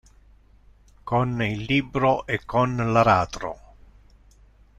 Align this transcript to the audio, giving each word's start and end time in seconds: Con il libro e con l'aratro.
Con 1.03 1.39
il 1.43 1.65
libro 1.67 2.25
e 2.25 2.43
con 2.43 2.75
l'aratro. 2.91 3.59